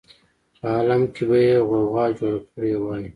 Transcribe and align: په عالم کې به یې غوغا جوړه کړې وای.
په 0.59 0.65
عالم 0.75 1.01
کې 1.13 1.23
به 1.29 1.37
یې 1.47 1.55
غوغا 1.67 2.05
جوړه 2.17 2.39
کړې 2.51 2.71
وای. 2.79 3.05